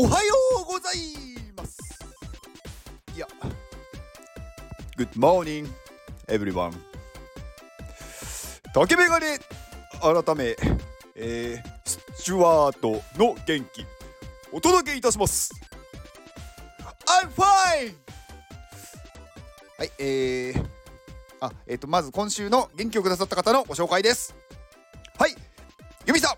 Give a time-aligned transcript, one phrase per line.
[0.00, 0.32] おはよ
[0.62, 0.96] うござい
[1.56, 1.76] ます。
[3.16, 3.26] いや。
[4.96, 5.66] Good morning
[6.28, 6.72] everyone.
[8.72, 9.40] 竹メガネ
[10.00, 10.56] 改め、
[11.16, 13.84] えー、スチュワートの元気
[14.52, 15.52] お届けいたします。
[17.04, 17.94] I'm fine!
[19.78, 20.66] はいえー、
[21.40, 24.36] あえっ、ー、とまず今週の元気をくださった方のご紹介です。
[25.18, 25.34] はい
[26.06, 26.34] ユミさん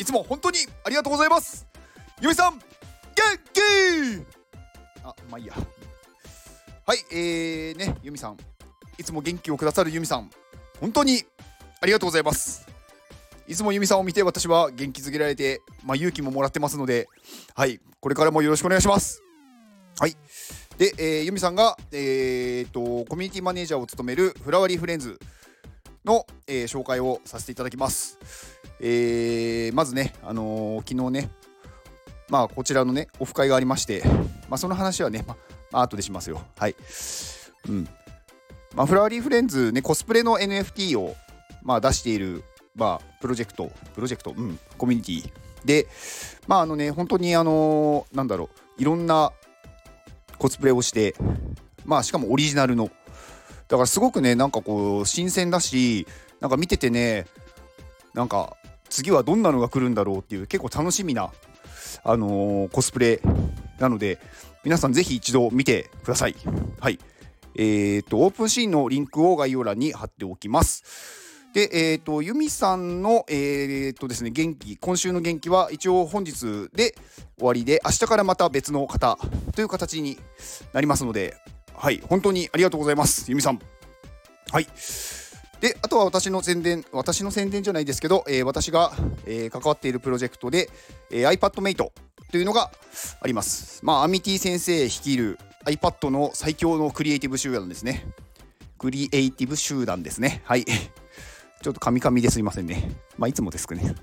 [0.00, 1.71] いつも本当にありがとうございます。
[2.22, 2.62] ユミさん元
[3.52, 3.60] 気！
[5.02, 5.54] あまあいいや。
[6.86, 8.36] はいえーねユミさん。
[8.96, 10.30] いつも元気をくださるユミさん。
[10.80, 11.24] 本当に
[11.80, 12.64] ありがとうございます。
[13.48, 17.08] いつもユミさんを見て私は元気づけられて、まあ、勇気ももらってますので
[17.56, 19.20] はいこれからもよろしくお願いします。
[19.98, 20.14] はい。
[20.78, 25.18] で、えー、ユミさんが、えー、とコミュニティマネージャーを務めるフラワリーフレンズ
[26.04, 28.18] の、えー、紹介をさせていただきます、
[28.78, 31.30] えー、まずね、あのー、昨日ね
[32.32, 34.02] まあこちらのねオフ会がありまして、
[34.48, 35.36] まあ、その話はね、ま
[35.70, 36.40] あ後でしますよ。
[36.56, 36.74] はい。
[37.68, 37.86] うん。
[38.74, 41.14] まあ、フラワーリーフレンズねコスプレの NFT を、
[41.62, 42.42] まあ、出している、
[42.74, 44.32] まあ、プロジェクトプロジェクト？
[44.34, 45.32] うんコミュニティ。
[45.66, 45.86] で
[46.46, 49.30] まああのね本当にあのー、なんだろういろんな
[50.38, 51.14] コスプレをして
[51.84, 52.90] まあしかもオリジナルの。
[53.68, 56.06] だからすごくねなんかこう新鮮だし
[56.40, 57.26] なんか見ててね
[58.14, 58.56] なんか
[58.88, 61.30] 次はどんなのが来るんだろうっていう結構楽しみな
[62.04, 63.20] あのー、コスプレ
[63.78, 64.18] なので
[64.64, 66.36] 皆さんぜひ一度見てください。
[66.80, 66.98] はい。
[67.54, 70.84] えっ、ー、と、オープンシーンのリンクを概要欄に貼っておきます。
[71.52, 76.94] で、えっ、と、ユミさんの、えっ、とですね、元気、今週の元気は一応本日で
[77.36, 79.18] 終わりで、明日からまた別の方
[79.54, 80.18] という形に
[80.72, 81.36] なりますので、
[81.74, 83.60] はい、本当にありがとうございます、ユミさん。
[84.50, 84.66] はい。
[85.62, 88.90] であとは私の宣伝私の宣伝じゃないですけど、えー、私が、
[89.26, 90.68] えー、関わっているプロジェクトで、
[91.08, 91.92] えー、iPadMate と
[92.36, 92.72] いうのが
[93.20, 93.80] あります。
[93.84, 98.04] まあアミティ先生率いる iPad の最強のクリエイティブ集団ですね。
[98.76, 100.42] クリエイティブ集団ですね。
[100.44, 100.64] はい。
[101.62, 102.90] ちょっとカミカミですいませんね。
[103.16, 103.94] まあいつもですかね。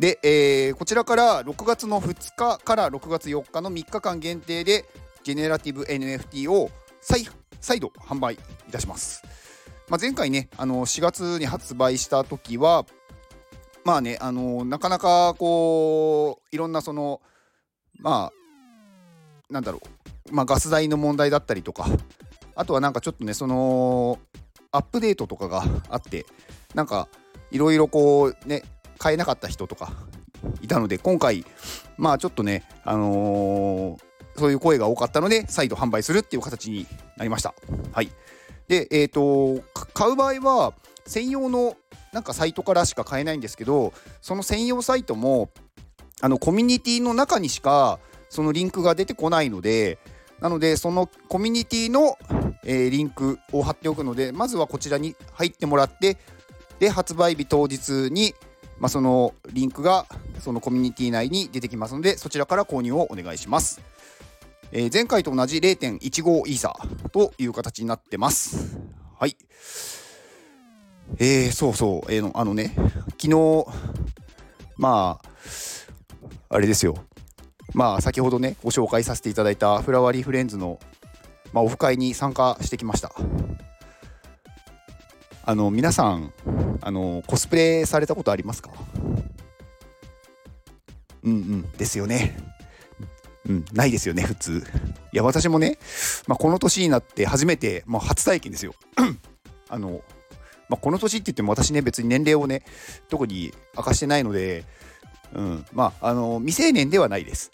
[0.00, 4.84] で、えー、こちらから6月の2日から6月4日の3日間限定で
[5.22, 7.28] ジェネラティブ NFT を再
[7.60, 9.22] 再度販売いたします。
[9.92, 12.86] まあ、前回ね、あの4月に発売した時は、
[13.84, 17.20] まあね、あのなかなかこう、いろんなその、
[17.98, 19.82] まあ、なんだろ
[20.30, 21.84] う、まあ、ガス代の問題だったりとか、
[22.54, 24.18] あとはなんかちょっとね、その、
[24.70, 26.24] アップデートとかがあって、
[26.74, 27.06] なんか、
[27.50, 28.62] いろいろこう、ね、
[28.96, 29.92] 買えなかった人とか
[30.62, 31.44] いたので、今回、
[31.98, 36.86] まあちょっとね、あのー、そういう声が多かったので、再度販売するっていう形に
[37.18, 37.52] なりました。
[37.92, 38.10] はい。
[38.68, 39.62] で、えっ、ー、と、
[39.94, 40.74] 買う場合は、
[41.06, 41.76] 専用の
[42.12, 45.50] なんかサイトからしか買えないんですけど、その専用サイトも、
[46.20, 49.98] あの、コミュニティの中にしか、そのリンクが出てこないので、
[50.40, 52.18] なので、そのコミュニティの、
[52.64, 56.18] えー、リンクを貼っておくので、まずはこちらに入ってもらって、
[56.78, 58.34] で、発売日当日に、
[58.78, 60.06] まあ、そのリンクが
[60.40, 63.80] そのコミュニティ内に出てきますので、そちらから購入をお願いします。
[64.74, 66.74] えー、前回と同じ0.15イーサ
[67.12, 68.78] という形になってます。
[69.18, 69.36] はい。
[71.18, 72.74] えー、そうそう、えー、の、あのね、
[73.20, 73.66] 昨日、
[74.78, 75.28] まあ、
[76.48, 76.94] あれですよ。
[77.74, 80.80] まあ、先ほどね、ご紹介させていただいたフラワーリーフレンズの、
[81.52, 83.12] まあ、オフ会に参加してきました。
[85.44, 86.32] あの、皆さん、
[86.80, 88.70] あの、コスプレされたことありますか？
[91.24, 92.38] うんうん、ですよね。
[93.52, 94.64] うん、ないですよね、普通。
[95.12, 95.78] いや、私もね、
[96.26, 98.74] まあ、この年になって初めて、まあ、初体験ですよ。
[99.68, 100.00] あの、
[100.70, 102.64] まあ、この年って言っても私ね、別に年齢をね、
[103.10, 104.64] 特に明かしてないので、
[105.34, 107.52] うん、まあ、あの、未成年ではないです。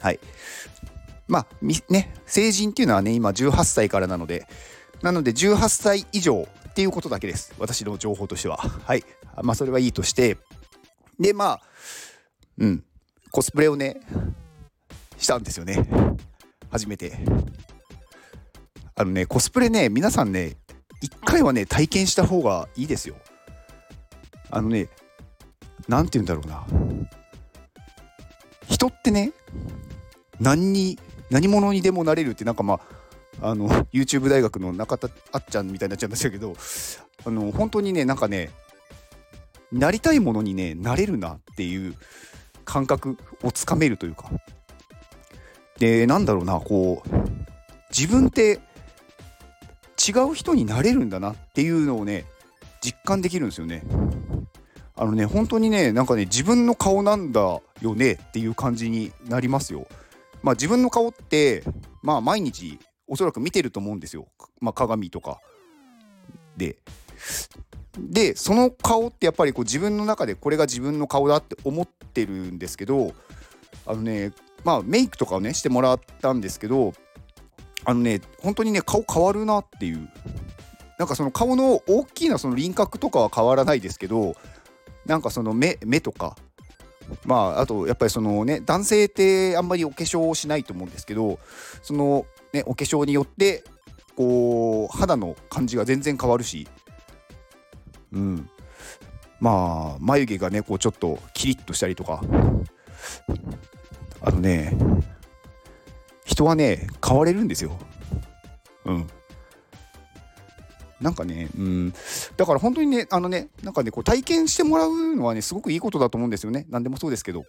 [0.00, 0.20] はい。
[1.26, 1.46] まあ、
[1.90, 4.46] ね、成人っていうのはね、今18歳からなので、
[5.02, 7.52] なので18歳以上っていうことだけです。
[7.58, 8.58] 私の情報としては。
[8.58, 9.04] はい。
[9.42, 10.38] まあ、それはいいとして、
[11.18, 11.60] で、まあ、
[12.58, 12.84] うん、
[13.32, 14.00] コスプレをね、
[15.26, 15.76] したんですよね。
[16.70, 17.18] 初めて。
[18.94, 20.56] あのねコスプレね皆さんね
[21.02, 23.16] 一回はね体験した方がいいですよ。
[24.50, 24.88] あのね
[25.88, 26.64] 何て言うんだろうな。
[28.68, 29.32] 人ってね
[30.40, 32.80] 何に何者にでもなれるってなんかま
[33.42, 36.54] ああの YouTube 大学の中田あっちゃんみたいになっちゃいましたけど
[37.26, 38.50] あの本当にねなんかね
[39.72, 41.94] なりたいものにねなれるなっていう
[42.64, 44.30] 感覚をつかめるというか。
[45.78, 47.08] でなんだろうなこう
[47.90, 48.60] 自分って
[49.96, 52.24] 違う人になれるんだなっていうのをね
[52.80, 53.82] 実感できるんですよね。
[54.98, 59.86] あのね本当にねなんかね自分の顔なんだよねっていう感じになりますよ。
[60.42, 61.64] まあ自分の顔って
[62.02, 64.26] まあ毎日おそらく見てると思うんですよ、
[64.60, 65.40] まあ、鏡とか
[66.56, 66.78] で。
[67.98, 73.14] でその顔ってやっぱりこう自分の中でこれが自分の顔だって思ってるんですけど
[73.86, 74.32] あのね
[74.64, 76.92] まあメイクとかをねしてもらったんですけど
[77.84, 80.08] あのね本当にね顔変わるなっていう。
[80.98, 84.34] なんかその顔の大きなその輪郭とかは変わらないですけど
[85.04, 86.36] なんかその目目とか
[87.24, 91.38] まああとやっぱりそのね男性ってあんまりお化粧をしないと思うんですけど
[91.82, 93.62] そのねお化粧によって
[94.16, 96.66] こう肌の感じが全然変わるし
[98.12, 98.48] うん。
[99.38, 102.22] まあ眉毛がねこうちょっとキリッとしたりとか。
[104.20, 104.76] あのね
[106.24, 107.78] 人はね変われるんですよ
[108.84, 109.06] うん
[111.00, 111.94] なんかね、うん、
[112.36, 116.66] だから本当にね、あのね、なんかね、こう体験してもらうのはね、すごくいいことだと思うんですよね。
[116.70, 117.44] 何でもそうですけど。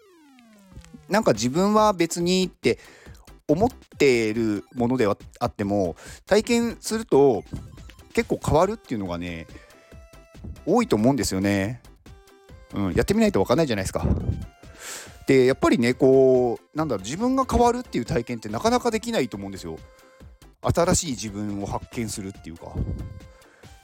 [1.07, 2.77] なんか自分は別にって
[3.47, 7.45] 思っているものではあっても、体験すると
[8.13, 9.47] 結構変わるっていうのがね、
[10.65, 11.81] 多いと思うんですよね。
[12.73, 14.05] うん、やってみないと分かんないじゃないですか。
[15.27, 19.77] で、やっぱりね、こう、なんだろう、自分が変わるっていう体験ってなかなかできないと思うんですよ。
[20.61, 22.71] 新しい自分を発見するっていうか。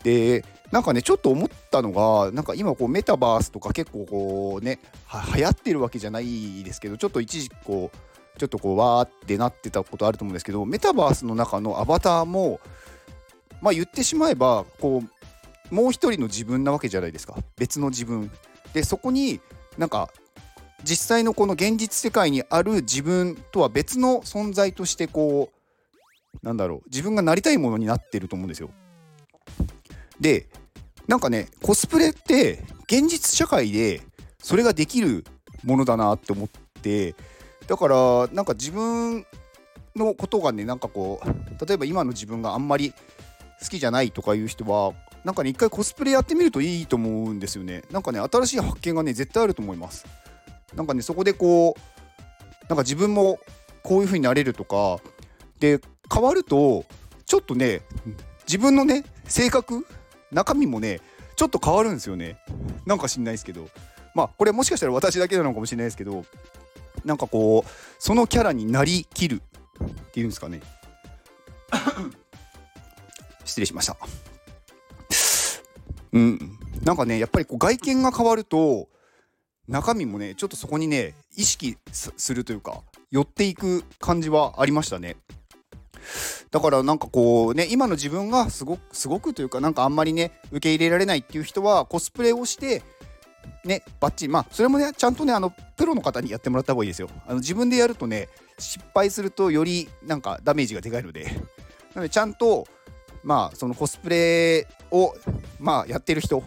[0.03, 12.59] でなんかねちょっと思ったのがなんか今こうメタバースとか結構こうねは流行ってるわけじゃないですけどちょっと一時こうちょっとこうわーってなってたことあると思うんですけどメタバースの中のアバターも
[13.61, 15.03] まあ言ってしまえばこ
[15.71, 18.29] うもう一人の自分なわけじゃないですか別の自分
[18.73, 19.39] でそこに
[19.77, 20.09] なんか
[20.83, 28.69] 実際のこの現実世界にある自分とは別の存在としてこうなんだろう自分がなりたいものになってると思うんですよ。
[30.19, 30.47] で
[31.07, 34.01] なんかねコスプレって現実社会で
[34.39, 35.25] それができる
[35.63, 36.49] ものだなって思っ
[36.81, 37.15] て
[37.67, 39.25] だからなんか自分
[39.95, 42.93] のことがねなんかこう例えば今の自分があんまり
[43.61, 44.93] 好きじゃないとかいう人は
[45.23, 50.05] なんかね一回コスプレやってみるといいと思うんですよねなんかね新しい発見がね絶対あると思います
[50.75, 53.39] なんかねそこでこうなんか自分も
[53.83, 54.99] こういう風になれるとか
[55.59, 55.79] で
[56.11, 56.85] 変わると
[57.25, 57.81] ちょっとね
[58.47, 59.85] 自分のね性格
[60.31, 61.01] 中身もね
[61.35, 62.37] ちょっと変わるんですよね。
[62.85, 63.67] なんか知んないですけど。
[64.13, 66.23] まあこれもしかしたら私だけなのかもしれないですけど
[67.03, 67.69] なんかこう
[67.99, 69.41] そのキャラになりきる
[69.83, 70.61] っていうんですかね。
[73.43, 73.97] 失礼しました。
[76.13, 76.59] うん。
[76.83, 78.87] なんかねやっぱりこう外見が変わると
[79.67, 82.81] 中身もねちょっとそこにね意識するというか
[83.11, 85.15] 寄っていく感じはありましたね。
[86.51, 92.83] だからなんかこうね今の自分がすごくすごくというかなんかあんまりね受け入れられないっていう人はコスプレをして
[93.63, 97.09] ねバッチリまあそれもねちゃんとねあのプロの方にやってもらった方がいいですよ。
[97.25, 98.27] あの自分でやるとね
[98.59, 101.25] 失敗するとよりなんかダメージがでかいので。
[101.95, 102.67] なのでちゃんと
[103.23, 105.15] まあそのコスプレを
[105.59, 106.43] まあやってる人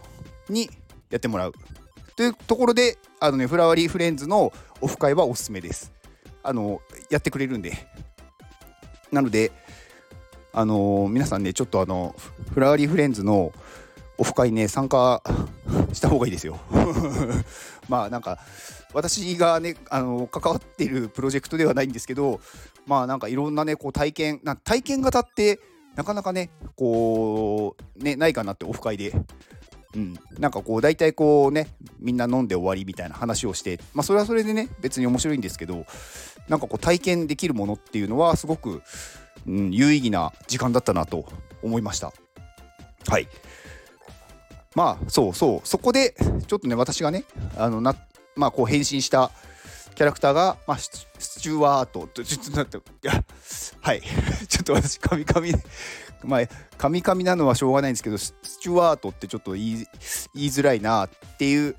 [0.48, 0.69] に
[1.08, 1.52] やってもらう。
[2.16, 5.92] というところであのねフラワーリーフレンズのオフ会はおすすめです
[6.42, 6.80] あの
[7.10, 7.86] やってくれるんで
[9.12, 9.52] なので、
[10.52, 12.14] あの、皆さんね、ちょっとあの、
[12.52, 13.52] フラワーリーフレンズの
[14.18, 15.22] オフ会ね、参加
[15.92, 16.58] した方がいいですよ。
[17.88, 18.38] まあなんか、
[18.93, 22.41] 私がね、あの関わってるプロジェクトではないんですけど、
[22.86, 25.60] まあなんかいろんなね、こう体験、な体験型って、
[25.94, 29.12] なかなかね、こう、ね、ないかなってオフ会で。
[29.96, 35.86] うん、なんかこう大体こうねみんな飲んで終わりみたいな話をしてまあそれはそれでね別に面白いんですけど
[36.48, 38.82] なんかこう体験できるものっていうのはすごく、
[39.46, 41.24] うん、有意義な時間だったなと
[41.62, 42.12] 思いました。
[43.08, 43.26] はい。
[44.74, 45.67] まあそうそう。
[45.67, 46.15] そこで
[46.46, 47.24] ちょっとね私がね
[47.56, 47.96] あのな
[48.36, 49.31] まあこう変身した
[49.94, 51.06] キャラクターが、まあ、ス
[51.41, 53.24] チュワートちょっと待っていや
[53.81, 54.03] はい。
[54.46, 55.53] ちょっと私カミカミ
[56.26, 56.40] まあ
[56.76, 59.86] カミカミなのはしょうがないんですけどスチュワートってちょっと言い
[60.34, 61.76] づらいなっていう、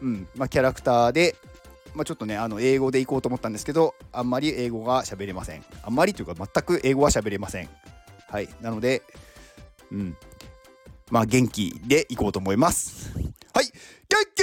[0.00, 1.36] うんまあ、キャラクターで
[1.94, 5.64] まあ、ちょっとねあの英語で行こうと思ったんですけどあんまり英語が喋れません。
[5.82, 7.68] あんまりというか全く英語は喋れません。
[8.28, 8.48] はい。
[8.60, 9.02] なので
[9.90, 10.16] うん。
[11.10, 13.12] まあ元気で行こうと思います。
[13.52, 13.64] はい。
[14.08, 14.42] 元気！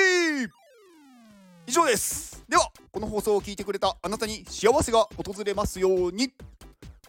[1.67, 2.43] 以上です。
[2.49, 6.33] ではこの放送を聞いてくれたあなたに幸せが訪れますように。